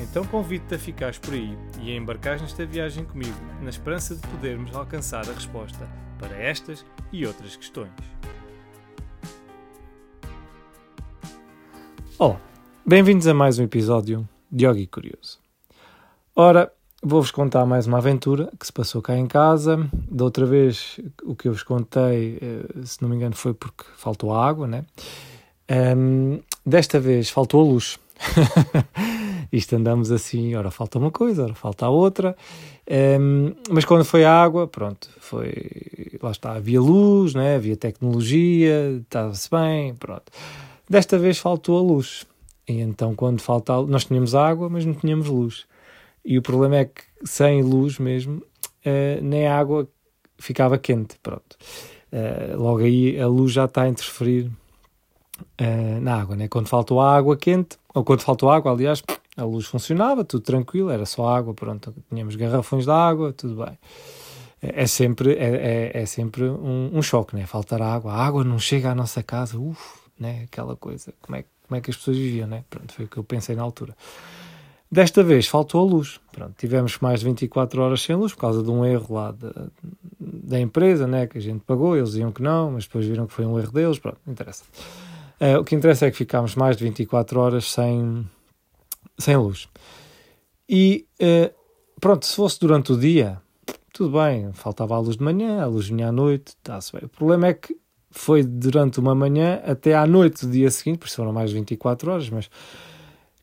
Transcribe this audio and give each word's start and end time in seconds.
Então 0.00 0.24
convido-te 0.24 0.74
a 0.74 0.78
ficares 0.78 1.18
por 1.18 1.34
aí 1.34 1.56
e 1.80 1.92
a 1.92 1.96
embarcares 1.96 2.42
nesta 2.42 2.66
viagem 2.66 3.04
comigo, 3.04 3.36
na 3.62 3.70
esperança 3.70 4.14
de 4.16 4.26
podermos 4.26 4.74
alcançar 4.74 5.28
a 5.28 5.32
resposta 5.32 5.88
para 6.18 6.36
estas 6.36 6.84
e 7.12 7.24
outras 7.24 7.54
questões. 7.54 7.92
Olá, 12.18 12.40
bem-vindos 12.84 13.26
a 13.26 13.34
mais 13.34 13.58
um 13.58 13.64
episódio 13.64 14.28
de 14.50 14.66
Yogi 14.66 14.86
Curioso. 14.88 15.38
Ora, 16.34 16.72
vou-vos 17.00 17.30
contar 17.30 17.64
mais 17.64 17.86
uma 17.86 17.98
aventura 17.98 18.50
que 18.58 18.66
se 18.66 18.72
passou 18.72 19.00
cá 19.00 19.16
em 19.16 19.26
casa. 19.26 19.88
Da 20.10 20.24
outra 20.24 20.44
vez, 20.44 20.98
o 21.22 21.36
que 21.36 21.46
eu 21.46 21.52
vos 21.52 21.62
contei, 21.62 22.38
eh, 22.42 22.84
se 22.84 23.00
não 23.00 23.08
me 23.08 23.14
engano, 23.16 23.36
foi 23.36 23.54
porque 23.54 23.84
faltou 23.96 24.34
água, 24.34 24.66
né? 24.66 24.84
Um, 25.96 26.40
desta 26.66 26.98
vez 26.98 27.30
faltou 27.30 27.68
luz. 27.68 27.98
Isto 29.54 29.76
andamos 29.76 30.10
assim, 30.10 30.56
ora 30.56 30.68
falta 30.68 30.98
uma 30.98 31.12
coisa, 31.12 31.44
ora 31.44 31.54
falta 31.54 31.86
a 31.86 31.88
outra. 31.88 32.36
Um, 32.90 33.54
mas 33.70 33.84
quando 33.84 34.04
foi 34.04 34.24
a 34.24 34.32
água, 34.32 34.66
pronto, 34.66 35.08
foi. 35.20 35.52
Lá 36.20 36.32
está, 36.32 36.54
havia 36.54 36.80
luz, 36.80 37.34
né? 37.34 37.54
havia 37.54 37.76
tecnologia, 37.76 39.00
estava-se 39.00 39.48
bem, 39.48 39.94
pronto. 39.94 40.24
Desta 40.90 41.16
vez 41.16 41.38
faltou 41.38 41.78
a 41.78 41.82
luz. 41.82 42.26
E 42.66 42.80
então, 42.80 43.14
quando 43.14 43.40
falta 43.40 43.80
nós 43.82 44.04
tínhamos 44.04 44.34
água, 44.34 44.68
mas 44.68 44.84
não 44.84 44.94
tínhamos 44.94 45.28
luz. 45.28 45.66
E 46.24 46.36
o 46.36 46.42
problema 46.42 46.76
é 46.78 46.86
que 46.86 47.02
sem 47.24 47.62
luz 47.62 48.00
mesmo, 48.00 48.38
uh, 48.38 49.22
nem 49.22 49.46
a 49.46 49.56
água 49.56 49.88
ficava 50.36 50.76
quente, 50.78 51.16
pronto. 51.22 51.56
Uh, 52.12 52.60
logo 52.60 52.80
aí 52.80 53.20
a 53.20 53.28
luz 53.28 53.52
já 53.52 53.66
está 53.66 53.82
a 53.82 53.88
interferir 53.88 54.50
uh, 55.60 56.00
na 56.00 56.20
água, 56.20 56.34
né? 56.34 56.48
Quando 56.48 56.66
faltou 56.66 57.00
a 57.00 57.16
água 57.16 57.36
quente, 57.36 57.78
ou 57.94 58.02
quando 58.02 58.20
faltou 58.20 58.50
água, 58.50 58.72
aliás, 58.72 59.00
a 59.36 59.44
luz 59.44 59.66
funcionava, 59.66 60.24
tudo 60.24 60.42
tranquilo, 60.42 60.90
era 60.90 61.04
só 61.04 61.28
água, 61.28 61.54
pronto, 61.54 61.94
tínhamos 62.08 62.36
garrafões 62.36 62.84
de 62.84 62.90
água, 62.90 63.32
tudo 63.32 63.64
bem. 63.64 63.78
É, 64.62 64.82
é 64.82 64.86
sempre, 64.86 65.34
é, 65.34 65.90
é, 65.94 66.02
é 66.02 66.06
sempre 66.06 66.44
um, 66.44 66.90
um, 66.96 67.02
choque, 67.02 67.34
né? 67.36 67.44
Faltar 67.46 67.82
água, 67.82 68.12
a 68.12 68.24
água 68.24 68.44
não 68.44 68.58
chega 68.58 68.90
à 68.90 68.94
nossa 68.94 69.22
casa, 69.22 69.58
uff, 69.58 70.00
né? 70.18 70.44
Aquela 70.44 70.76
coisa, 70.76 71.12
como 71.20 71.36
é, 71.36 71.44
como 71.66 71.78
é 71.78 71.80
que 71.80 71.90
as 71.90 71.96
pessoas 71.96 72.16
viviam, 72.16 72.46
né? 72.46 72.64
Pronto, 72.70 72.92
foi 72.92 73.04
o 73.04 73.08
que 73.08 73.16
eu 73.16 73.24
pensei 73.24 73.54
na 73.56 73.62
altura. 73.62 73.94
Desta 74.90 75.24
vez 75.24 75.48
faltou 75.48 75.80
a 75.80 75.84
luz, 75.84 76.20
pronto, 76.30 76.54
tivemos 76.56 76.98
mais 77.00 77.20
de 77.20 77.26
24 77.26 77.82
horas 77.82 78.00
sem 78.00 78.14
luz 78.14 78.32
por 78.32 78.42
causa 78.42 78.62
de 78.62 78.70
um 78.70 78.84
erro 78.84 79.14
lá 79.14 79.34
da 80.20 80.60
empresa, 80.60 81.06
né? 81.06 81.26
Que 81.26 81.38
a 81.38 81.40
gente 81.40 81.62
pagou, 81.64 81.96
eles 81.96 82.10
diziam 82.10 82.30
que 82.30 82.40
não, 82.40 82.70
mas 82.70 82.84
depois 82.84 83.04
viram 83.04 83.26
que 83.26 83.32
foi 83.32 83.44
um 83.44 83.58
erro 83.58 83.72
deles, 83.72 83.98
pronto, 83.98 84.18
não 84.24 84.32
interessa. 84.32 84.62
Uh, 85.40 85.58
o 85.58 85.64
que 85.64 85.74
interessa 85.74 86.06
é 86.06 86.10
que 86.12 86.16
ficámos 86.16 86.54
mais 86.54 86.76
de 86.76 86.84
24 86.84 87.40
horas 87.40 87.72
sem, 87.72 88.24
sem 89.18 89.36
luz. 89.36 89.68
E 90.68 91.06
uh, 91.20 91.54
pronto, 92.00 92.26
se 92.26 92.34
fosse 92.34 92.58
durante 92.60 92.92
o 92.92 92.98
dia, 92.98 93.40
tudo 93.92 94.18
bem, 94.18 94.52
faltava 94.52 94.94
a 94.94 94.98
luz 94.98 95.16
de 95.16 95.22
manhã, 95.22 95.62
a 95.62 95.66
luz 95.66 95.88
vinha 95.88 96.08
à 96.08 96.12
noite, 96.12 96.48
está-se 96.48 96.92
bem. 96.92 97.02
O 97.04 97.08
problema 97.08 97.48
é 97.48 97.54
que 97.54 97.76
foi 98.10 98.42
durante 98.42 99.00
uma 99.00 99.14
manhã 99.14 99.60
até 99.64 99.94
à 99.94 100.06
noite 100.06 100.46
do 100.46 100.52
dia 100.52 100.70
seguinte, 100.70 100.98
por 100.98 101.06
isso 101.06 101.16
foram 101.16 101.32
mais 101.32 101.50
de 101.50 101.56
24 101.56 102.10
horas, 102.10 102.30
mas 102.30 102.50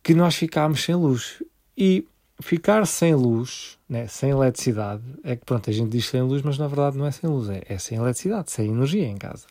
que 0.01 0.13
nós 0.13 0.35
ficámos 0.35 0.83
sem 0.83 0.95
luz. 0.95 1.43
E 1.77 2.05
ficar 2.41 2.85
sem 2.85 3.15
luz, 3.15 3.77
né, 3.87 4.07
sem 4.07 4.31
eletricidade, 4.31 5.03
é 5.23 5.35
que 5.35 5.45
pronto, 5.45 5.69
a 5.69 5.73
gente 5.73 5.89
diz 5.89 6.07
sem 6.07 6.21
luz, 6.21 6.41
mas 6.41 6.57
na 6.57 6.67
verdade 6.67 6.97
não 6.97 7.05
é 7.05 7.11
sem 7.11 7.29
luz, 7.29 7.49
é, 7.49 7.63
é 7.67 7.77
sem 7.77 7.97
eletricidade, 7.97 8.51
sem 8.51 8.69
energia 8.69 9.07
em 9.07 9.17
casa. 9.17 9.45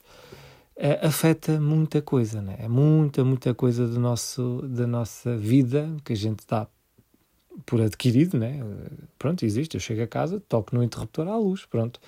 É, 0.82 1.06
afeta 1.06 1.60
muita 1.60 2.00
coisa, 2.00 2.40
né? 2.40 2.56
é 2.58 2.66
muita, 2.66 3.22
muita 3.22 3.52
coisa 3.52 3.86
do 3.86 4.00
nosso, 4.00 4.62
da 4.66 4.86
nossa 4.86 5.36
vida 5.36 5.94
que 6.02 6.14
a 6.14 6.16
gente 6.16 6.42
dá 6.48 6.66
por 7.66 7.82
adquirido, 7.82 8.38
né? 8.38 8.58
Pronto, 9.18 9.44
existe. 9.44 9.74
Eu 9.74 9.80
chego 9.80 10.02
a 10.02 10.06
casa, 10.06 10.40
toco 10.48 10.74
no 10.74 10.82
interruptor 10.82 11.28
à 11.28 11.36
luz, 11.36 11.66
pronto. 11.66 12.00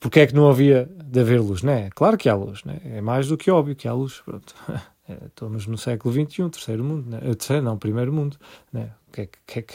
Porque 0.00 0.18
é 0.18 0.26
que 0.26 0.34
não 0.34 0.48
havia 0.48 0.90
de 1.04 1.20
haver 1.20 1.40
luz, 1.40 1.62
né? 1.62 1.90
Claro 1.94 2.18
que 2.18 2.28
há 2.28 2.34
luz, 2.34 2.64
né? 2.64 2.80
É 2.84 3.00
mais 3.00 3.28
do 3.28 3.36
que 3.36 3.48
óbvio 3.52 3.76
que 3.76 3.86
há 3.86 3.92
luz, 3.92 4.20
pronto. 4.24 4.54
É, 5.06 5.26
estamos 5.26 5.66
no 5.66 5.76
século 5.76 6.14
XXI, 6.14 6.48
terceiro 6.48 6.82
mundo, 6.82 7.10
né? 7.10 7.20
Terceiro 7.20 7.62
não, 7.62 7.76
primeiro 7.76 8.10
mundo, 8.10 8.38
né? 8.72 8.90
O 9.06 9.12
que 9.12 9.20
é 9.20 9.26
que, 9.26 9.38
que, 9.46 9.58
é 9.58 9.62
que 9.62 9.74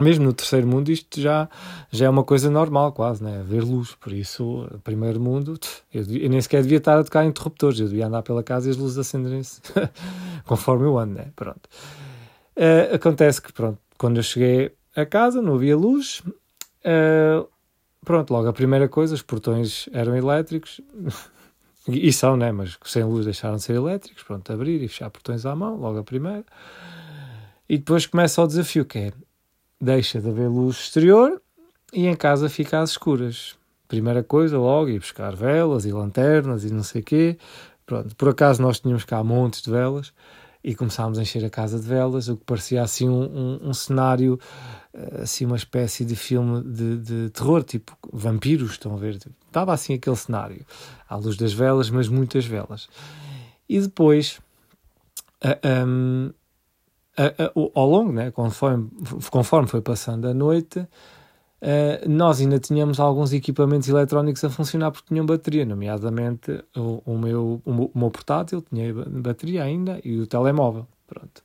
mesmo 0.00 0.24
no 0.24 0.32
terceiro 0.32 0.66
mundo 0.66 0.90
isto 0.90 1.20
já, 1.20 1.48
já 1.90 2.06
é 2.06 2.08
uma 2.08 2.24
coisa 2.24 2.50
normal 2.50 2.92
quase, 2.92 3.22
né? 3.22 3.42
ver 3.46 3.62
luz, 3.62 3.94
por 3.94 4.12
isso, 4.12 4.68
primeiro 4.82 5.20
mundo, 5.20 5.58
eu, 5.92 6.02
eu, 6.02 6.28
nem 6.28 6.40
sequer 6.40 6.62
devia 6.62 6.78
estar 6.78 6.98
a 6.98 7.04
tocar 7.04 7.24
interruptores, 7.24 7.80
eu 7.80 7.88
devia 7.88 8.06
andar 8.06 8.22
pela 8.22 8.42
casa 8.42 8.68
e 8.68 8.70
as 8.70 8.76
luzes 8.76 8.98
acenderem-se 8.98 9.60
conforme 10.44 10.84
eu 10.84 10.98
ando, 10.98 11.14
né? 11.14 11.26
pronto. 11.36 11.68
Uh, 12.56 12.94
acontece 12.94 13.40
que, 13.40 13.52
pronto, 13.52 13.78
quando 13.96 14.16
eu 14.18 14.22
cheguei 14.22 14.72
a 14.94 15.06
casa 15.06 15.40
não 15.40 15.54
havia 15.54 15.76
luz, 15.76 16.20
uh, 16.20 17.48
pronto, 18.04 18.32
logo 18.32 18.48
a 18.48 18.52
primeira 18.52 18.88
coisa, 18.88 19.14
os 19.14 19.22
portões 19.22 19.88
eram 19.92 20.16
elétricos, 20.16 20.80
e 21.88 22.12
são, 22.12 22.36
né? 22.36 22.52
mas 22.52 22.78
sem 22.84 23.04
luz 23.04 23.24
deixaram 23.24 23.56
de 23.56 23.62
ser 23.62 23.74
elétricos, 23.74 24.22
pronto, 24.22 24.52
abrir 24.52 24.82
e 24.82 24.88
fechar 24.88 25.10
portões 25.10 25.46
à 25.46 25.54
mão, 25.54 25.76
logo 25.76 25.98
a 25.98 26.04
primeira. 26.04 26.44
E 27.68 27.78
depois 27.78 28.04
começa 28.04 28.42
o 28.42 28.46
desafio, 28.46 28.84
que 28.84 28.98
é 28.98 29.12
deixa 29.80 30.20
de 30.20 30.28
haver 30.28 30.48
luz 30.48 30.76
exterior 30.76 31.40
e 31.92 32.06
em 32.06 32.14
casa 32.14 32.48
fica 32.48 32.80
às 32.80 32.90
escuras. 32.90 33.56
Primeira 33.88 34.22
coisa, 34.22 34.58
logo, 34.58 34.88
ir 34.88 35.00
buscar 35.00 35.34
velas 35.34 35.84
e 35.84 35.92
lanternas 35.92 36.64
e 36.64 36.72
não 36.72 36.82
sei 36.82 37.00
o 37.00 37.04
quê. 37.04 37.38
Pronto, 37.86 38.14
por 38.14 38.28
acaso 38.28 38.62
nós 38.62 38.78
tínhamos 38.78 39.04
cá 39.04 39.24
montes 39.24 39.62
de 39.62 39.70
velas 39.70 40.12
e 40.62 40.74
começámos 40.74 41.18
a 41.18 41.22
encher 41.22 41.44
a 41.44 41.50
casa 41.50 41.80
de 41.80 41.86
velas, 41.86 42.28
o 42.28 42.36
que 42.36 42.44
parecia 42.44 42.82
assim 42.82 43.08
um, 43.08 43.22
um, 43.22 43.68
um 43.70 43.74
cenário, 43.74 44.38
eh, 44.92 45.22
assim 45.22 45.46
uma 45.46 45.56
espécie 45.56 46.04
de 46.04 46.14
filme 46.14 46.62
de, 46.62 46.98
de, 46.98 47.30
terror, 47.30 47.64
tipo 47.64 47.96
vampiros, 48.12 48.72
estão 48.72 48.94
a 48.94 48.98
ver? 48.98 49.18
Estava 49.46 49.72
assim 49.72 49.94
aquele 49.94 50.16
cenário, 50.16 50.64
à 51.08 51.16
luz 51.16 51.36
das 51.36 51.52
velas, 51.52 51.88
mas 51.88 52.08
muitas 52.08 52.44
velas. 52.44 52.88
E 53.66 53.80
depois, 53.80 54.38
ao 57.74 57.88
longo, 57.88 58.12
né, 58.12 58.30
conforme, 58.30 58.88
conforme 59.30 59.68
foi 59.68 59.80
passando 59.80 60.26
a 60.28 60.34
noite, 60.34 60.86
Uh, 61.60 62.08
nós 62.08 62.40
ainda 62.40 62.58
tínhamos 62.58 62.98
alguns 62.98 63.34
equipamentos 63.34 63.86
eletrónicos 63.86 64.42
a 64.42 64.48
funcionar 64.48 64.90
porque 64.90 65.08
tinham 65.08 65.26
bateria, 65.26 65.66
nomeadamente 65.66 66.64
o, 66.74 67.02
o, 67.04 67.18
meu, 67.18 67.60
o, 67.66 67.98
meu 67.98 68.10
portátil 68.10 68.62
tinha 68.62 68.94
bateria 68.94 69.64
ainda 69.64 70.00
e 70.02 70.18
o 70.20 70.26
telemóvel. 70.26 70.86
Pronto. 71.06 71.42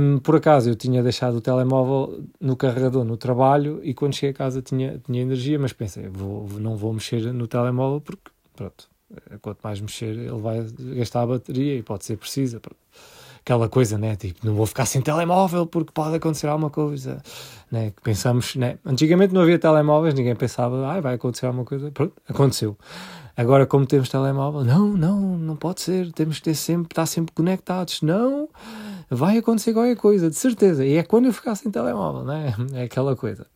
Um, 0.00 0.18
por 0.18 0.34
acaso 0.34 0.70
eu 0.70 0.74
tinha 0.74 1.00
deixado 1.00 1.36
o 1.36 1.40
telemóvel 1.40 2.24
no 2.40 2.56
carregador 2.56 3.04
no 3.04 3.16
trabalho 3.16 3.80
e 3.84 3.94
quando 3.94 4.14
cheguei 4.14 4.30
a 4.30 4.34
casa 4.34 4.62
tinha, 4.62 4.98
tinha 4.98 5.22
energia, 5.22 5.58
mas 5.60 5.72
pensei, 5.72 6.08
vou, 6.08 6.48
não 6.58 6.74
vou 6.74 6.92
mexer 6.92 7.32
no 7.32 7.46
telemóvel 7.46 8.00
porque, 8.00 8.32
pronto, 8.56 8.88
quanto 9.40 9.60
mais 9.62 9.80
mexer 9.80 10.06
ele 10.06 10.40
vai 10.40 10.66
gastar 10.96 11.22
a 11.22 11.26
bateria 11.26 11.76
e 11.76 11.82
pode 11.84 12.04
ser 12.04 12.16
precisa. 12.16 12.58
Pronto 12.58 12.78
aquela 13.48 13.66
coisa, 13.66 13.96
né? 13.96 14.14
Tipo, 14.14 14.46
não 14.46 14.54
vou 14.54 14.66
ficar 14.66 14.84
sem 14.84 15.00
telemóvel 15.00 15.66
porque 15.66 15.90
pode 15.90 16.14
acontecer 16.14 16.46
alguma 16.48 16.68
coisa, 16.68 17.22
né? 17.72 17.94
Pensamos, 18.02 18.54
né? 18.56 18.76
Antigamente 18.84 19.32
não 19.32 19.40
havia 19.40 19.58
telemóveis, 19.58 20.12
ninguém 20.12 20.36
pensava, 20.36 20.86
ah, 20.86 21.00
vai 21.00 21.14
acontecer 21.14 21.46
alguma 21.46 21.64
coisa. 21.64 21.90
Pronto, 21.90 22.12
aconteceu. 22.28 22.76
Agora, 23.34 23.66
como 23.66 23.86
temos 23.86 24.10
telemóvel, 24.10 24.64
não, 24.64 24.88
não, 24.88 25.20
não 25.38 25.56
pode 25.56 25.80
ser, 25.80 26.12
temos 26.12 26.36
que 26.38 26.44
ter 26.44 26.54
sempre, 26.54 26.92
estar 26.92 27.06
sempre 27.06 27.34
conectados, 27.34 28.02
não, 28.02 28.50
vai 29.08 29.38
acontecer 29.38 29.72
qualquer 29.72 29.96
coisa, 29.96 30.28
de 30.28 30.36
certeza. 30.36 30.84
E 30.84 30.96
é 30.96 31.02
quando 31.02 31.26
eu 31.26 31.32
ficar 31.32 31.54
sem 31.54 31.70
telemóvel, 31.70 32.24
né? 32.24 32.54
É 32.74 32.82
aquela 32.82 33.16
coisa. 33.16 33.46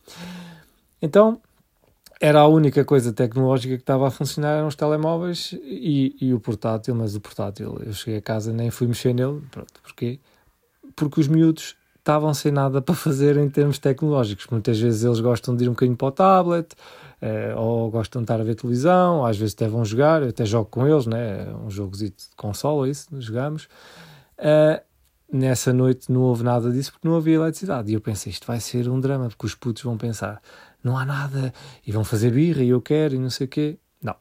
Então, 0.99 1.39
era 2.23 2.39
a 2.39 2.47
única 2.47 2.85
coisa 2.85 3.11
tecnológica 3.11 3.75
que 3.75 3.83
estava 3.83 4.07
a 4.07 4.09
funcionar 4.09 4.55
eram 4.55 4.67
os 4.67 4.75
telemóveis 4.75 5.51
e, 5.61 6.15
e 6.21 6.33
o 6.33 6.39
portátil, 6.39 6.95
mas 6.95 7.17
o 7.17 7.19
portátil, 7.19 7.77
eu 7.85 7.91
cheguei 7.91 8.19
a 8.19 8.21
casa 8.21 8.53
nem 8.53 8.71
fui 8.71 8.87
mexer 8.87 9.13
nele, 9.13 9.41
pronto, 9.51 9.73
porquê? 9.83 10.21
Porque 10.95 11.19
os 11.19 11.27
miúdos 11.27 11.75
estavam 11.97 12.33
sem 12.33 12.49
nada 12.49 12.81
para 12.81 12.95
fazer 12.95 13.35
em 13.35 13.49
termos 13.49 13.77
tecnológicos. 13.77 14.47
Muitas 14.49 14.79
vezes 14.79 15.03
eles 15.03 15.19
gostam 15.19 15.53
de 15.53 15.65
ir 15.65 15.67
um 15.67 15.73
bocadinho 15.73 15.97
para 15.97 16.07
o 16.07 16.11
tablet, 16.11 16.73
eh, 17.21 17.53
ou 17.57 17.91
gostam 17.91 18.21
de 18.21 18.23
estar 18.23 18.39
a 18.39 18.43
ver 18.45 18.55
televisão, 18.55 19.25
às 19.25 19.37
vezes 19.37 19.53
até 19.53 19.67
vão 19.67 19.83
jogar, 19.83 20.23
eu 20.23 20.29
até 20.29 20.45
jogo 20.45 20.69
com 20.69 20.87
eles, 20.87 21.05
né? 21.05 21.53
um 21.65 21.69
jogo 21.69 21.97
de 21.97 22.13
console, 22.37 22.89
isso, 22.89 23.09
jogamos. 23.19 23.67
Uh, 24.39 24.81
nessa 25.29 25.73
noite 25.73 26.11
não 26.11 26.21
houve 26.21 26.43
nada 26.43 26.71
disso 26.71 26.93
porque 26.93 27.07
não 27.07 27.17
havia 27.17 27.35
eletricidade. 27.35 27.91
E 27.91 27.95
eu 27.95 27.99
pensei, 27.99 28.31
isto 28.31 28.47
vai 28.47 28.61
ser 28.61 28.87
um 28.87 28.99
drama, 28.99 29.27
porque 29.27 29.45
os 29.45 29.55
putos 29.55 29.83
vão 29.83 29.97
pensar, 29.97 30.41
não 30.83 30.97
há 30.97 31.05
nada, 31.05 31.53
e 31.85 31.91
vão 31.91 32.03
fazer 32.03 32.31
birra 32.31 32.63
e 32.63 32.69
eu 32.69 32.81
quero 32.81 33.15
e 33.15 33.19
não 33.19 33.29
sei 33.29 33.45
o 33.45 33.49
quê. 33.49 33.77
Não. 34.01 34.15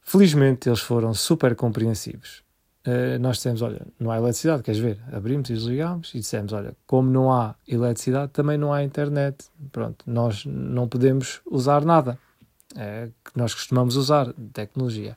Felizmente 0.00 0.68
eles 0.68 0.80
foram 0.80 1.14
super 1.14 1.54
compreensivos. 1.54 2.42
Uh, 2.84 3.16
nós 3.20 3.36
dissemos, 3.36 3.62
olha, 3.62 3.86
não 3.98 4.10
há 4.10 4.16
eletricidade, 4.16 4.62
queres 4.64 4.80
ver? 4.80 4.98
Abrimos 5.12 5.48
e 5.50 5.54
desligamos 5.54 6.10
e 6.14 6.18
dissemos, 6.18 6.52
olha, 6.52 6.76
como 6.84 7.08
não 7.08 7.32
há 7.32 7.54
eletricidade, 7.66 8.32
também 8.32 8.58
não 8.58 8.72
há 8.72 8.82
internet. 8.82 9.46
Pronto, 9.70 10.04
nós 10.04 10.44
não 10.44 10.88
podemos 10.88 11.40
usar 11.46 11.84
nada 11.84 12.18
é, 12.76 13.08
que 13.24 13.36
nós 13.36 13.54
costumamos 13.54 13.96
usar, 13.96 14.32
tecnologia. 14.52 15.16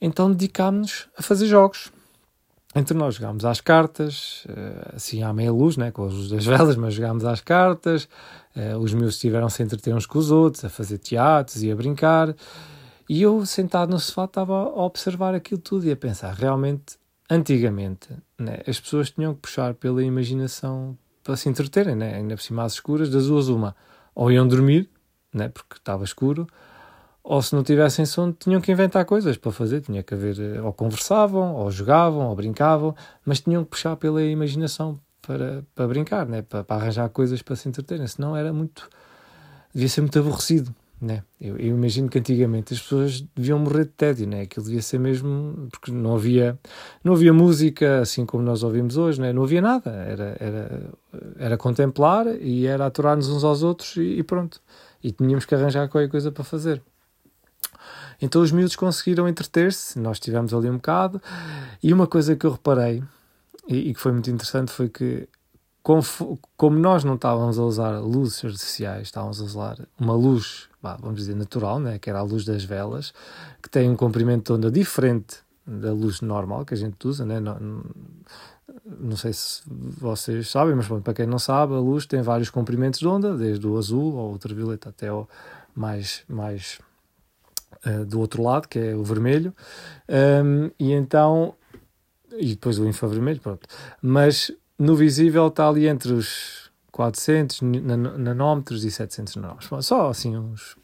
Então 0.00 0.30
dedicámos-nos 0.30 1.08
a 1.16 1.22
fazer 1.22 1.46
jogos. 1.46 1.90
Entre 2.74 2.96
nós 2.96 3.14
jogámos 3.14 3.44
às 3.44 3.60
cartas, 3.60 4.44
eh, 4.48 4.92
assim 4.96 5.22
à 5.22 5.32
meia 5.32 5.52
luz, 5.52 5.76
né, 5.76 5.92
com 5.92 6.02
a 6.02 6.06
luz 6.06 6.28
das 6.28 6.44
velas, 6.44 6.74
mas 6.74 6.92
jogámos 6.92 7.24
às 7.24 7.40
cartas. 7.40 8.08
Eh, 8.54 8.76
os 8.76 8.94
meus 8.94 9.18
tiveram-se 9.18 9.62
a 9.62 9.64
entreter 9.64 9.94
uns 9.94 10.06
com 10.06 10.18
os 10.18 10.30
outros, 10.30 10.64
a 10.64 10.68
fazer 10.68 10.98
teatros 10.98 11.62
e 11.62 11.70
a 11.70 11.76
brincar. 11.76 12.34
E 13.08 13.22
eu, 13.22 13.44
sentado 13.44 13.90
no 13.90 13.98
sofá, 13.98 14.24
estava 14.24 14.54
a 14.54 14.82
observar 14.84 15.34
aquilo 15.34 15.60
tudo 15.60 15.86
e 15.86 15.90
a 15.92 15.96
pensar, 15.96 16.32
realmente, 16.32 16.96
antigamente, 17.28 18.08
né, 18.38 18.58
as 18.66 18.80
pessoas 18.80 19.10
tinham 19.10 19.34
que 19.34 19.40
puxar 19.40 19.74
pela 19.74 20.02
imaginação 20.02 20.96
para 21.22 21.36
se 21.36 21.48
entreterem, 21.48 21.94
né? 21.96 22.14
ainda 22.14 22.36
por 22.36 22.42
cima 22.42 22.64
às 22.64 22.74
escuras, 22.74 23.10
das 23.10 23.26
duas 23.26 23.48
uma. 23.48 23.74
Ou 24.14 24.30
iam 24.30 24.46
dormir, 24.46 24.88
né, 25.32 25.48
porque 25.48 25.76
estava 25.76 26.04
escuro, 26.04 26.46
ou 27.22 27.40
se 27.40 27.54
não 27.54 27.62
tivessem 27.62 28.04
sono, 28.04 28.34
tinham 28.38 28.60
que 28.60 28.70
inventar 28.70 29.04
coisas 29.06 29.38
para 29.38 29.50
fazer. 29.50 29.80
Tinha 29.80 30.02
que 30.02 30.12
haver, 30.12 30.38
eh, 30.38 30.60
ou 30.60 30.72
conversavam, 30.74 31.54
ou 31.54 31.70
jogavam, 31.70 32.28
ou 32.28 32.36
brincavam, 32.36 32.94
mas 33.24 33.40
tinham 33.40 33.64
que 33.64 33.70
puxar 33.70 33.96
pela 33.96 34.22
imaginação 34.22 35.00
para, 35.26 35.64
para 35.74 35.86
brincar, 35.86 36.26
né? 36.26 36.42
para, 36.42 36.64
para 36.64 36.76
arranjar 36.82 37.08
coisas 37.08 37.42
para 37.42 37.56
se 37.56 37.68
entreterem. 37.68 38.06
Senão 38.06 38.36
era 38.36 38.52
muito. 38.52 38.88
devia 39.72 39.88
ser 39.88 40.00
muito 40.00 40.18
aborrecido. 40.18 40.74
Né? 41.00 41.22
Eu, 41.40 41.56
eu, 41.58 41.76
imagino 41.76 42.08
que 42.08 42.18
antigamente 42.18 42.72
as 42.72 42.80
pessoas 42.80 43.20
deviam 43.36 43.58
morrer 43.58 43.84
de 43.84 43.90
tédio, 43.90 44.26
né? 44.26 44.42
aquilo 44.42 44.64
devia 44.64 44.80
ser 44.80 44.98
mesmo. 44.98 45.68
porque 45.70 45.90
não 45.90 46.14
havia, 46.14 46.58
não 47.02 47.12
havia 47.12 47.32
música 47.32 48.00
assim 48.00 48.24
como 48.24 48.42
nós 48.42 48.62
ouvimos 48.62 48.96
hoje, 48.96 49.20
né? 49.20 49.32
não 49.32 49.42
havia 49.42 49.60
nada. 49.60 49.90
Era, 49.90 50.36
era, 50.40 50.90
era 51.38 51.56
contemplar 51.56 52.26
e 52.40 52.66
era 52.66 52.86
aturar-nos 52.86 53.28
uns 53.28 53.44
aos 53.44 53.62
outros 53.62 53.96
e, 53.96 54.18
e 54.18 54.22
pronto. 54.22 54.60
E 55.02 55.12
tínhamos 55.12 55.44
que 55.44 55.54
arranjar 55.54 55.88
qualquer 55.88 56.08
coisa 56.08 56.32
para 56.32 56.44
fazer. 56.44 56.80
Então 58.20 58.40
os 58.40 58.52
miúdos 58.52 58.76
conseguiram 58.76 59.28
entreter-se, 59.28 59.98
nós 59.98 60.18
tivemos 60.18 60.54
ali 60.54 60.70
um 60.70 60.76
bocado, 60.76 61.20
e 61.82 61.92
uma 61.92 62.06
coisa 62.06 62.34
que 62.36 62.46
eu 62.46 62.52
reparei, 62.52 63.02
e, 63.68 63.90
e 63.90 63.94
que 63.94 64.00
foi 64.00 64.12
muito 64.12 64.30
interessante, 64.30 64.70
foi 64.70 64.88
que 64.88 65.28
como, 66.56 66.78
nós 66.78 67.04
não 67.04 67.14
estávamos 67.14 67.58
a 67.58 67.62
usar 67.62 67.98
luzes 67.98 68.42
artificiais, 68.42 69.02
estávamos 69.02 69.38
a 69.38 69.44
usar 69.44 69.76
uma 70.00 70.14
luz, 70.14 70.66
vamos 70.82 71.16
dizer, 71.16 71.36
natural, 71.36 71.78
né, 71.78 71.98
que 71.98 72.08
era 72.08 72.20
a 72.20 72.22
luz 72.22 72.42
das 72.42 72.64
velas, 72.64 73.12
que 73.62 73.68
tem 73.68 73.90
um 73.90 73.96
comprimento 73.96 74.44
de 74.44 74.58
onda 74.58 74.70
diferente 74.70 75.44
da 75.66 75.92
luz 75.92 76.22
normal 76.22 76.64
que 76.64 76.72
a 76.72 76.76
gente 76.76 76.96
usa, 77.06 77.26
né? 77.26 77.38
não, 77.38 77.84
não 78.98 79.16
sei 79.16 79.32
se 79.32 79.62
vocês 79.66 80.48
sabem, 80.48 80.74
mas 80.74 80.86
para 81.02 81.14
quem 81.14 81.26
não 81.26 81.38
sabe, 81.38 81.74
a 81.74 81.78
luz 81.78 82.06
tem 82.06 82.22
vários 82.22 82.48
comprimentos 82.48 83.00
de 83.00 83.06
onda, 83.06 83.36
desde 83.36 83.66
o 83.66 83.76
azul 83.76 84.18
ao 84.18 84.30
ultravioleta 84.30 84.88
até 84.88 85.12
o 85.12 85.28
mais, 85.74 86.22
mais 86.28 86.78
uh, 87.86 88.04
do 88.06 88.20
outro 88.20 88.42
lado, 88.42 88.68
que 88.68 88.78
é 88.78 88.94
o 88.94 89.04
vermelho, 89.04 89.54
um, 90.08 90.70
e 90.78 90.92
então, 90.92 91.54
e 92.38 92.48
depois 92.48 92.78
o 92.78 92.86
infravermelho, 92.86 93.40
pronto. 93.40 93.66
Mas 94.02 94.50
no 94.78 94.96
visível 94.96 95.48
está 95.48 95.68
ali 95.68 95.86
entre 95.86 96.12
os 96.12 96.70
400 96.90 97.60
nanómetros 97.62 98.84
e 98.84 98.90
700 98.90 99.36
nanómetros, 99.36 99.86
só 99.86 100.10
assim 100.10 100.36
uns, 100.36 100.76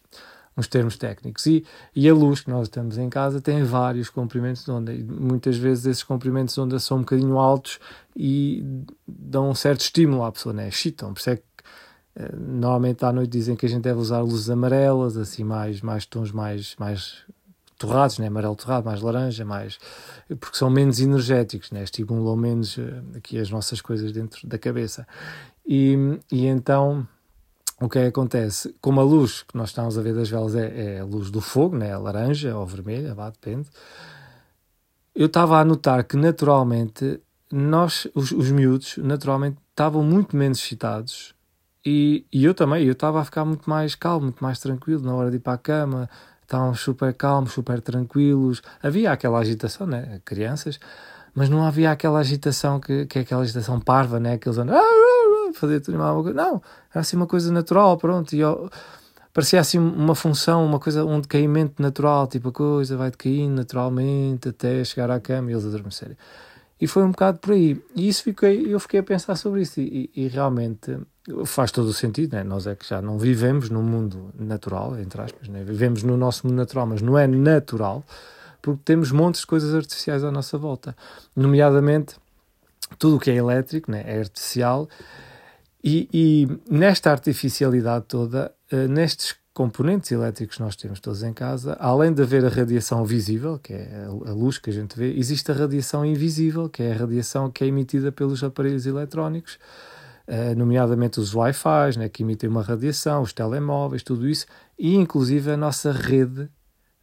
uns 0.56 0.66
termos 0.66 0.96
técnicos. 0.96 1.46
E, 1.46 1.64
e 1.94 2.08
a 2.08 2.14
luz 2.14 2.40
que 2.40 2.50
nós 2.50 2.68
temos 2.68 2.98
em 2.98 3.08
casa 3.08 3.40
tem 3.40 3.62
vários 3.62 4.10
comprimentos 4.10 4.64
de 4.64 4.70
onda, 4.70 4.92
e 4.92 5.02
muitas 5.02 5.56
vezes 5.56 5.86
esses 5.86 6.02
comprimentos 6.02 6.54
de 6.54 6.60
onda 6.60 6.78
são 6.78 6.98
um 6.98 7.00
bocadinho 7.00 7.38
altos 7.38 7.78
e 8.16 8.64
dão 9.06 9.50
um 9.50 9.54
certo 9.54 9.80
estímulo 9.80 10.24
à 10.24 10.32
pessoa, 10.32 10.52
né? 10.52 10.68
excitam. 10.68 11.12
Por 11.12 11.20
isso 11.20 11.30
é 11.30 11.36
que 11.36 11.42
eh, 12.16 12.34
normalmente 12.36 13.04
à 13.04 13.12
noite 13.12 13.30
dizem 13.30 13.54
que 13.54 13.66
a 13.66 13.68
gente 13.68 13.82
deve 13.82 14.00
usar 14.00 14.20
luzes 14.20 14.50
amarelas, 14.50 15.16
assim, 15.16 15.44
mais, 15.44 15.80
mais 15.80 16.06
tons 16.06 16.32
mais, 16.32 16.74
mais 16.78 17.24
torrados, 17.80 18.18
né? 18.18 18.26
amarelo 18.26 18.54
torrado, 18.54 18.84
mais 18.84 19.00
laranja, 19.00 19.44
mais 19.44 19.78
porque 20.38 20.56
são 20.56 20.68
menos 20.68 21.00
energéticos, 21.00 21.70
né? 21.70 21.82
estimulam 21.82 22.36
menos 22.36 22.76
uh, 22.76 23.02
aqui 23.16 23.38
as 23.38 23.50
nossas 23.50 23.80
coisas 23.80 24.12
dentro 24.12 24.46
da 24.46 24.58
cabeça. 24.58 25.08
E, 25.66 25.96
e 26.30 26.46
então 26.46 27.08
o 27.80 27.88
que 27.88 27.98
é 27.98 28.02
que 28.02 28.08
acontece? 28.08 28.74
Como 28.82 29.00
a 29.00 29.04
luz 29.04 29.42
que 29.42 29.56
nós 29.56 29.70
estamos 29.70 29.96
a 29.96 30.02
ver 30.02 30.14
das 30.14 30.28
velas 30.28 30.54
é, 30.54 30.96
é 30.96 31.00
a 31.00 31.04
luz 31.04 31.30
do 31.30 31.40
fogo, 31.40 31.76
né? 31.76 31.96
laranja 31.96 32.54
ou 32.54 32.66
vermelha, 32.66 33.14
vá, 33.14 33.30
depende. 33.30 33.68
Eu 35.14 35.26
estava 35.26 35.58
a 35.58 35.64
notar 35.64 36.04
que 36.04 36.16
naturalmente 36.16 37.18
nós, 37.50 38.06
os, 38.14 38.30
os 38.30 38.50
miúdos, 38.50 38.98
naturalmente 38.98 39.56
estavam 39.72 40.04
muito 40.04 40.36
menos 40.36 40.58
excitados 40.58 41.34
e, 41.84 42.26
e 42.30 42.44
eu 42.44 42.52
também, 42.52 42.84
eu 42.84 42.92
estava 42.92 43.20
a 43.20 43.24
ficar 43.24 43.44
muito 43.44 43.68
mais 43.68 43.94
calmo, 43.94 44.26
muito 44.26 44.44
mais 44.44 44.60
tranquilo 44.60 45.02
na 45.02 45.14
hora 45.14 45.30
de 45.30 45.36
ir 45.36 45.40
para 45.40 45.54
a 45.54 45.58
cama, 45.58 46.10
estavam 46.50 46.74
super 46.74 47.14
calmos, 47.14 47.52
super 47.52 47.80
tranquilos. 47.80 48.60
Havia 48.82 49.12
aquela 49.12 49.38
agitação, 49.38 49.86
né? 49.86 50.20
Crianças, 50.24 50.80
mas 51.32 51.48
não 51.48 51.62
havia 51.64 51.92
aquela 51.92 52.18
agitação 52.18 52.80
que, 52.80 53.06
que 53.06 53.20
é 53.20 53.22
aquela 53.22 53.42
agitação 53.42 53.80
parva, 53.80 54.18
né? 54.18 54.34
Aqueles 54.34 54.58
anos, 54.58 54.74
fazer 55.54 55.80
tudo 55.80 55.96
uma 55.96 56.12
coisa. 56.14 56.34
Não, 56.34 56.62
era 56.90 57.00
assim 57.00 57.16
uma 57.16 57.26
coisa 57.26 57.52
natural, 57.52 57.96
pronto. 57.96 58.34
E 58.34 58.40
eu, 58.40 58.68
parecia 59.32 59.60
assim 59.60 59.78
uma 59.78 60.14
função, 60.14 60.66
uma 60.66 60.80
coisa, 60.80 61.04
um 61.04 61.20
decaimento 61.20 61.80
natural, 61.80 62.26
tipo 62.26 62.48
a 62.48 62.52
coisa 62.52 62.96
vai 62.96 63.10
decaindo 63.10 63.54
naturalmente 63.54 64.48
até 64.48 64.82
chegar 64.84 65.10
à 65.10 65.20
cama 65.20 65.50
e 65.50 65.54
eles 65.54 65.64
adormecerem. 65.64 66.16
E 66.80 66.86
foi 66.86 67.04
um 67.04 67.10
bocado 67.10 67.38
por 67.38 67.52
aí. 67.52 67.80
E 67.94 68.08
isso 68.08 68.24
fiquei, 68.24 68.72
eu 68.72 68.80
fiquei 68.80 69.00
a 69.00 69.02
pensar 69.02 69.36
sobre 69.36 69.62
isso 69.62 69.80
e, 69.80 70.10
e 70.16 70.28
realmente 70.28 70.98
faz 71.44 71.70
todo 71.70 71.88
o 71.88 71.92
sentido, 71.92 72.34
né? 72.34 72.42
nós 72.42 72.66
é 72.66 72.74
que 72.74 72.88
já 72.88 73.00
não 73.02 73.18
vivemos 73.18 73.68
num 73.70 73.82
mundo 73.82 74.32
natural, 74.38 74.98
entre 74.98 75.20
aspas, 75.20 75.48
né? 75.48 75.62
vivemos 75.62 76.02
no 76.02 76.16
nosso 76.16 76.46
mundo 76.46 76.56
natural, 76.56 76.86
mas 76.86 77.02
não 77.02 77.18
é 77.18 77.26
natural, 77.26 78.04
porque 78.62 78.80
temos 78.84 79.12
montes 79.12 79.42
de 79.42 79.46
coisas 79.46 79.74
artificiais 79.74 80.24
à 80.24 80.30
nossa 80.30 80.56
volta, 80.56 80.96
nomeadamente 81.36 82.16
tudo 82.98 83.16
o 83.16 83.20
que 83.20 83.30
é 83.30 83.34
elétrico 83.34 83.90
né? 83.90 84.02
é 84.06 84.18
artificial 84.18 84.88
e, 85.82 86.08
e 86.12 86.48
nesta 86.70 87.10
artificialidade 87.10 88.04
toda, 88.06 88.52
uh, 88.72 88.88
nestes 88.88 89.34
componentes 89.52 90.10
elétricos 90.12 90.56
que 90.56 90.62
nós 90.62 90.76
temos 90.76 91.00
todos 91.00 91.22
em 91.22 91.32
casa, 91.32 91.76
além 91.80 92.12
de 92.12 92.22
haver 92.22 92.44
a 92.44 92.48
radiação 92.48 93.04
visível, 93.04 93.58
que 93.58 93.72
é 93.72 94.06
a 94.26 94.32
luz 94.32 94.58
que 94.58 94.70
a 94.70 94.72
gente 94.72 94.96
vê, 94.96 95.12
existe 95.12 95.50
a 95.50 95.54
radiação 95.54 96.04
invisível, 96.04 96.68
que 96.68 96.82
é 96.82 96.92
a 96.92 96.96
radiação 96.96 97.50
que 97.50 97.64
é 97.64 97.66
emitida 97.66 98.12
pelos 98.12 98.42
aparelhos 98.44 98.86
eletrónicos, 98.86 99.58
uh, 100.30 100.56
nomeadamente 100.56 101.18
os 101.18 101.34
Wi-Fi, 101.34 101.98
né, 101.98 102.08
que 102.08 102.22
emitem 102.22 102.48
uma 102.48 102.62
radiação, 102.62 103.22
os 103.22 103.32
telemóveis, 103.32 104.02
tudo 104.02 104.28
isso, 104.28 104.46
e 104.78 104.94
inclusive 104.94 105.50
a 105.50 105.56
nossa 105.56 105.90
rede 105.90 106.48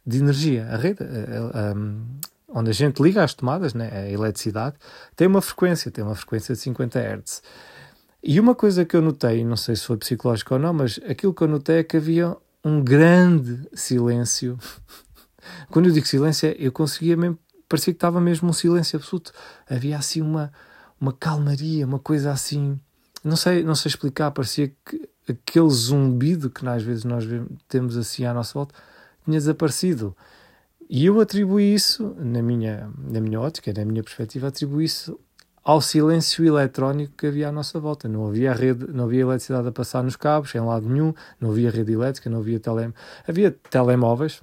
de 0.04 0.18
energia, 0.18 0.66
a 0.70 0.76
rede 0.76 1.02
uh, 1.02 1.06
eh, 1.06 1.74
um, 1.76 2.06
onde 2.48 2.70
a 2.70 2.72
gente 2.72 3.02
liga 3.02 3.22
as 3.22 3.34
tomadas, 3.34 3.74
né, 3.74 3.90
a 3.92 4.10
eletricidade, 4.10 4.76
tem 5.14 5.26
uma 5.26 5.42
frequência, 5.42 5.90
tem 5.90 6.02
uma 6.02 6.14
frequência 6.14 6.54
de 6.54 6.60
50 6.60 6.98
Hz. 6.98 7.42
E 8.22 8.40
uma 8.40 8.54
coisa 8.54 8.84
que 8.84 8.96
eu 8.96 9.02
notei, 9.02 9.44
não 9.44 9.56
sei 9.56 9.76
se 9.76 9.84
foi 9.84 9.96
psicológico 9.98 10.54
ou 10.54 10.60
não, 10.60 10.72
mas 10.72 10.98
aquilo 11.08 11.34
que 11.34 11.42
eu 11.42 11.48
notei 11.48 11.78
é 11.78 11.84
que 11.84 11.96
havia 11.96 12.36
um 12.64 12.82
grande 12.82 13.68
silêncio. 13.74 14.58
Quando 15.70 15.86
eu 15.86 15.92
digo 15.92 16.06
silêncio, 16.06 16.48
eu 16.58 16.72
conseguia 16.72 17.16
mesmo, 17.16 17.38
parecia 17.68 17.92
que 17.92 17.96
estava 17.96 18.20
mesmo 18.20 18.48
um 18.48 18.52
silêncio 18.52 18.96
absoluto. 18.96 19.32
Havia 19.68 19.96
assim 19.96 20.20
uma, 20.20 20.52
uma 21.00 21.12
calmaria, 21.12 21.86
uma 21.86 21.98
coisa 22.00 22.32
assim, 22.32 22.80
não 23.28 23.36
sei, 23.36 23.62
não 23.62 23.74
sei 23.74 23.90
explicar, 23.90 24.30
parecia 24.30 24.68
que 24.84 25.08
aquele 25.28 25.70
zumbido 25.70 26.50
que 26.50 26.66
às 26.66 26.82
vezes 26.82 27.04
nós 27.04 27.24
temos 27.68 27.96
assim 27.96 28.24
à 28.24 28.32
nossa 28.32 28.54
volta 28.54 28.74
tinha 29.24 29.38
desaparecido. 29.38 30.16
E 30.88 31.04
eu 31.04 31.20
atribuí 31.20 31.74
isso, 31.74 32.14
na 32.18 32.42
minha, 32.42 32.90
na 32.98 33.20
minha 33.20 33.38
ótica, 33.38 33.72
na 33.72 33.84
minha 33.84 34.02
perspectiva, 34.02 34.48
atribuí 34.48 34.86
isso 34.86 35.18
ao 35.62 35.82
silêncio 35.82 36.46
eletrónico 36.46 37.12
que 37.14 37.26
havia 37.26 37.50
à 37.50 37.52
nossa 37.52 37.78
volta. 37.78 38.08
Não 38.08 38.26
havia 38.26 38.54
rede, 38.54 38.90
não 38.90 39.04
havia 39.04 39.20
eletricidade 39.20 39.68
a 39.68 39.72
passar 39.72 40.02
nos 40.02 40.16
cabos, 40.16 40.54
em 40.54 40.60
lado 40.60 40.88
nenhum, 40.88 41.12
não 41.38 41.50
havia 41.50 41.70
rede 41.70 41.92
elétrica, 41.92 42.30
não 42.30 42.38
havia 42.38 42.58
tele... 42.58 42.94
havia 43.28 43.50
telemóveis, 43.50 44.40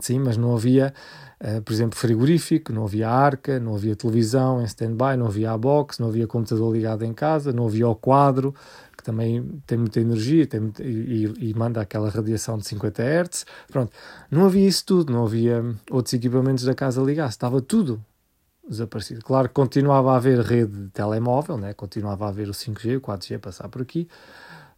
sim, 0.00 0.18
mas 0.18 0.36
não 0.36 0.54
havia, 0.54 0.92
uh, 1.40 1.62
por 1.62 1.72
exemplo, 1.72 1.98
frigorífico, 1.98 2.72
não 2.72 2.84
havia 2.84 3.08
arca, 3.08 3.58
não 3.60 3.74
havia 3.74 3.94
televisão 3.96 4.60
em 4.60 4.64
stand-by, 4.64 5.16
não 5.16 5.26
havia 5.26 5.52
a 5.52 5.58
box, 5.58 6.00
não 6.00 6.08
havia 6.08 6.26
computador 6.26 6.72
ligado 6.72 7.04
em 7.04 7.12
casa, 7.12 7.52
não 7.52 7.66
havia 7.66 7.88
o 7.88 7.94
quadro, 7.94 8.54
que 8.96 9.02
também 9.02 9.60
tem 9.66 9.76
muita 9.78 10.00
energia 10.00 10.46
tem 10.46 10.60
muito, 10.60 10.82
e, 10.82 11.50
e, 11.50 11.54
manda 11.54 11.80
aquela 11.80 12.08
radiação 12.08 12.56
de 12.56 12.66
50 12.66 13.02
Hz. 13.02 13.46
Pronto, 13.68 13.92
não 14.30 14.44
havia 14.46 14.66
isso 14.66 14.84
tudo, 14.86 15.12
não 15.12 15.24
havia 15.24 15.64
outros 15.90 16.14
equipamentos 16.14 16.64
da 16.64 16.74
casa 16.74 17.02
ligados, 17.02 17.34
estava 17.34 17.60
tudo 17.60 18.02
desaparecido. 18.68 19.22
Claro 19.24 19.48
que 19.48 19.54
continuava 19.54 20.12
a 20.12 20.16
haver 20.16 20.40
rede 20.40 20.84
de 20.84 20.88
telemóvel, 20.90 21.58
né? 21.58 21.74
continuava 21.74 22.26
a 22.26 22.28
haver 22.28 22.48
o 22.48 22.52
5G, 22.52 22.98
o 22.98 23.00
4G 23.00 23.36
a 23.36 23.38
passar 23.38 23.68
por 23.68 23.82
aqui, 23.82 24.08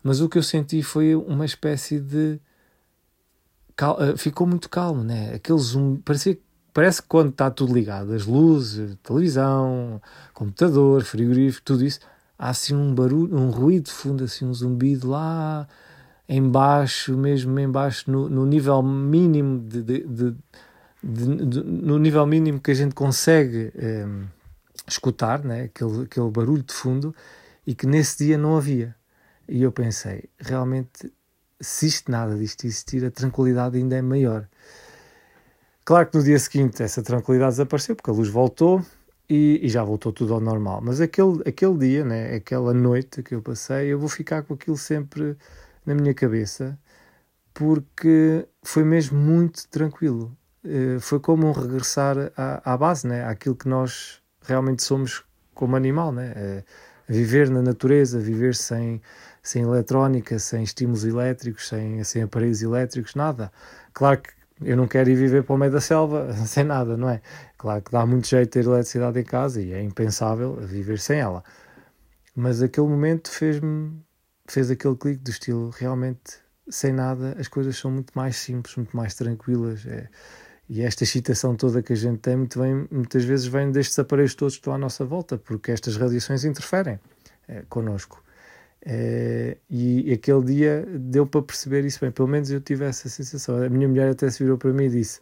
mas 0.03 0.21
o 0.21 0.29
que 0.29 0.39
eu 0.39 0.43
senti 0.43 0.83
foi 0.83 1.15
uma 1.15 1.45
espécie 1.45 2.01
de. 2.01 2.41
Cal... 3.77 4.01
Eh, 4.03 4.17
ficou 4.17 4.47
muito 4.47 4.69
calmo, 4.69 5.03
né? 5.03 5.35
Aquele 5.35 5.59
zoom. 5.59 5.97
Parecia... 5.97 6.39
Parece 6.73 7.03
que 7.03 7.09
quando 7.09 7.31
está 7.31 7.51
tudo 7.51 7.73
ligado, 7.73 8.13
as 8.13 8.27
luzes, 8.27 8.97
televisão, 9.03 10.03
computador, 10.33 11.05
frigorífico, 11.05 11.65
tudo 11.65 11.85
isso, 11.85 12.01
há 12.37 12.49
assim 12.49 12.75
um 12.75 12.93
barulho, 12.93 13.37
um 13.37 13.49
ruído 13.49 13.85
de 13.85 13.93
fundo, 13.93 14.25
assim 14.25 14.45
um 14.45 14.53
zumbido 14.53 15.09
lá 15.09 15.69
embaixo, 16.29 17.17
mesmo 17.17 17.59
embaixo, 17.61 18.11
no, 18.11 18.29
no 18.29 18.45
nível 18.45 18.83
mínimo 18.83 19.61
de, 19.61 19.83
de, 19.83 20.01
de, 20.01 20.37
de, 21.03 21.63
no 21.63 21.99
nível 21.99 22.27
mínimo 22.27 22.61
que 22.61 22.71
a 22.71 22.75
gente 22.75 22.95
consegue 22.95 23.71
eh, 23.77 24.07
escutar, 24.87 25.45
né? 25.45 25.65
aquele, 25.65 26.03
aquele 26.03 26.31
barulho 26.31 26.63
de 26.63 26.73
fundo, 26.73 27.15
e 27.67 27.75
que 27.75 27.87
nesse 27.87 28.25
dia 28.27 28.39
não 28.39 28.57
havia. 28.57 28.95
E 29.49 29.63
eu 29.63 29.71
pensei, 29.71 30.25
realmente, 30.39 31.13
se 31.65 31.87
isto 31.87 32.11
nada 32.11 32.37
disto 32.37 32.67
existir, 32.67 33.05
a 33.05 33.11
tranquilidade 33.11 33.77
ainda 33.79 33.97
é 33.97 34.03
maior. 34.03 34.47
Claro 35.85 36.07
que 36.09 36.17
no 36.17 36.25
dia 36.25 36.39
seguinte 36.39 36.83
essa 36.83 37.03
tranquilidade 37.03 37.53
desapareceu, 37.53 37.97
porque 37.97 38.11
a 38.11 38.15
luz 38.15 38.29
voltou 38.29 38.83
e, 39.29 39.61
e, 39.63 39.69
já 39.69 39.83
voltou 39.83 40.13
tudo 40.13 40.35
ao 40.35 40.41
normal. 40.41 40.81
Mas 40.83 41.01
aquele, 41.01 41.43
aquele 41.47 41.77
dia, 41.79 42.05
né, 42.05 42.35
aquela 42.35 42.73
noite 42.73 43.23
que 43.23 43.35
eu 43.35 43.43
passei, 43.43 43.89
eu 43.89 43.99
vou 43.99 44.09
ficar 44.09 44.43
com 44.43 44.55
aquilo 44.55 44.77
sempre 44.77 45.37
na 45.85 45.95
minha 45.95 46.15
cabeça, 46.15 46.79
porque 47.53 48.47
foi 48.63 48.85
mesmo 48.85 49.19
muito 49.19 49.69
tranquilo. 49.69 50.37
Uh, 50.65 50.99
foi 51.01 51.21
como 51.21 51.47
um 51.47 51.53
regressar 51.53 52.33
à, 52.37 52.73
à, 52.73 52.77
base, 52.77 53.07
né, 53.07 53.25
àquilo 53.25 53.55
que 53.55 53.69
nós 53.69 54.23
realmente 54.43 54.83
somos 54.83 55.23
como 55.55 55.77
animal, 55.77 56.11
né? 56.13 56.33
Uh, 56.33 56.65
viver 57.07 57.51
na 57.51 57.61
natureza, 57.61 58.19
viver 58.19 58.55
sem 58.55 59.01
sem 59.45 59.63
eletrónica, 59.63 60.39
sem 60.39 60.65
estímulos 60.65 61.05
elétricos, 61.05 61.69
sem, 61.69 62.03
sem 62.03 62.23
aparelhos 62.23 62.63
elétricos, 62.63 63.15
nada. 63.15 63.53
Claro 63.93 64.23
que 64.23 64.31
eu 64.63 64.77
não 64.77 64.89
quero 64.89 65.11
ir 65.11 65.17
viver 65.17 65.45
para 65.45 65.55
o 65.55 65.59
meio 65.59 65.71
da 65.71 65.81
selva 65.81 66.33
sem 66.47 66.65
nada, 66.65 66.97
não 66.97 67.11
é? 67.11 67.21
Claro 67.59 67.83
que 67.83 67.93
dá 67.93 68.07
muito 68.07 68.27
jeito 68.27 68.51
ter 68.51 68.65
eletricidade 68.65 69.21
em 69.21 69.25
casa 69.25 69.61
e 69.61 69.73
é 69.73 69.83
impensável 69.83 70.57
viver 70.57 70.99
sem 70.99 71.21
ela. 71.21 71.45
Mas 72.35 72.63
aquele 72.63 72.89
momento 72.89 73.31
fez-me 73.31 74.03
fez 74.49 74.71
aquele 74.71 74.97
clique 74.97 75.23
do 75.23 75.31
estilo 75.31 75.71
realmente 75.71 76.39
sem 76.69 76.93
nada 76.93 77.37
as 77.39 77.49
coisas 77.49 77.77
são 77.77 77.91
muito 77.91 78.13
mais 78.15 78.37
simples, 78.37 78.75
muito 78.77 78.97
mais 78.97 79.15
tranquilas. 79.15 79.85
É, 79.87 80.09
e 80.69 80.81
esta 80.81 81.05
excitação 81.05 81.55
toda 81.55 81.83
que 81.83 81.93
a 81.93 81.97
gente 81.97 82.21
tem 82.21 82.37
muito 82.37 82.59
muitas 82.91 83.25
vezes 83.25 83.47
vem 83.47 83.71
destes 83.71 83.99
aparelhos 83.99 84.35
todos 84.35 84.55
que 84.55 84.61
estão 84.61 84.73
à 84.73 84.79
nossa 84.79 85.05
volta, 85.05 85.37
porque 85.37 85.71
estas 85.71 85.97
radiações 85.99 86.45
interferem 86.45 86.99
é, 87.47 87.63
connosco. 87.69 88.24
É, 88.87 89.57
e 89.71 90.13
aquele 90.13 90.45
dia 90.45 90.87
deu 90.87 91.27
para 91.27 91.41
perceber 91.41 91.85
isso 91.87 91.99
bem, 92.01 92.11
pelo 92.11 92.29
menos 92.29 92.51
eu 92.51 92.61
tive 92.61 92.85
essa 92.85 93.09
sensação. 93.09 93.63
A 93.63 93.69
minha 93.69 93.89
mulher 93.89 94.11
até 94.11 94.29
se 94.29 94.43
virou 94.43 94.59
para 94.59 94.73
mim 94.73 94.85
e 94.85 94.91
disse: 94.91 95.21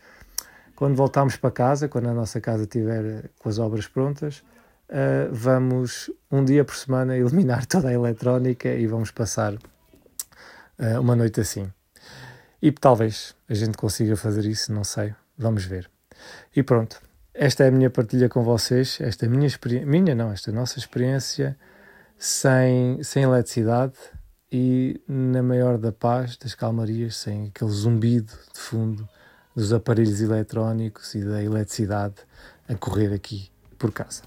quando 0.75 0.97
voltarmos 0.97 1.37
para 1.37 1.51
casa, 1.51 1.89
quando 1.89 2.09
a 2.09 2.13
nossa 2.13 2.41
casa 2.41 2.65
estiver 2.65 3.31
com 3.39 3.49
as 3.49 3.61
obras 3.61 3.87
prontas, 3.87 4.43
uh, 4.89 5.31
vamos 5.31 6.11
um 6.29 6.45
dia 6.45 6.65
por 6.65 6.75
semana 6.75 7.15
eliminar 7.17 7.65
toda 7.67 7.89
a 7.89 7.93
eletrónica 7.93 8.69
e 8.69 8.87
vamos 8.89 9.13
passar 9.13 9.55
uh, 9.55 11.01
uma 11.01 11.15
noite 11.15 11.41
assim. 11.41 11.71
E 12.61 12.73
talvez 12.73 13.35
a 13.49 13.55
gente 13.55 13.77
consiga 13.77 14.17
fazer 14.17 14.45
isso, 14.45 14.73
não 14.73 14.83
sei, 14.83 15.15
vamos 15.39 15.65
ver. 15.65 15.89
E 16.55 16.65
pronto, 16.65 17.01
esta 17.33 17.65
é 17.65 17.69
a 17.69 17.71
minha 17.71 17.91
partilha 17.91 18.29
com 18.29 18.43
vocês, 18.43 18.99
esta 19.01 19.27
é 19.27 19.29
minha 19.29 19.47
experiência, 19.47 19.87
minha 19.87 20.15
não, 20.17 20.33
esta 20.33 20.51
é 20.51 20.53
nossa 20.53 20.79
experiência 20.79 21.57
sem, 22.23 23.03
sem 23.03 23.25
eletricidade 23.25 23.97
e 24.51 25.01
na 25.09 25.43
maior 25.43 25.77
da 25.77 25.91
paz, 25.91 26.37
das 26.37 26.55
calmarias, 26.55 27.17
sem 27.17 27.49
aquele 27.49 27.71
zumbido 27.73 28.33
de 28.55 28.61
fundo 28.61 29.09
dos 29.57 29.73
aparelhos 29.73 30.21
eletrónicos 30.21 31.17
e 31.17 31.25
da 31.25 31.43
eletricidade 31.43 32.15
a 32.69 32.77
correr 32.77 33.13
aqui 33.13 33.51
por 33.77 33.91
casa. 33.91 34.23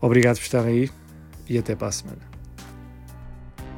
Obrigado 0.00 0.38
por 0.38 0.42
estar 0.42 0.64
aí 0.64 0.90
e 1.48 1.56
até 1.56 1.76
para 1.76 1.86
a 1.88 1.92
semana. 1.92 2.22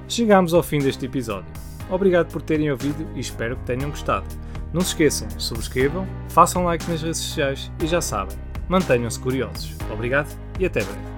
Chegamos 0.08 0.54
ao 0.54 0.62
fim 0.62 0.78
deste 0.78 1.04
episódio. 1.04 1.52
Obrigado 1.90 2.32
por 2.32 2.40
terem 2.40 2.70
ouvido 2.70 3.06
e 3.14 3.20
espero 3.20 3.58
que 3.58 3.64
tenham 3.64 3.90
gostado. 3.90 4.26
Não 4.72 4.80
se 4.80 4.88
esqueçam, 4.88 5.28
subscrevam, 5.38 6.06
façam 6.30 6.64
like 6.64 6.90
nas 6.90 7.02
redes 7.02 7.20
sociais 7.20 7.70
e 7.82 7.86
já 7.86 8.00
sabem, 8.00 8.38
mantenham-se 8.70 9.20
curiosos. 9.20 9.76
Obrigado 9.92 10.34
e 10.58 10.64
até 10.64 10.82
breve. 10.82 11.11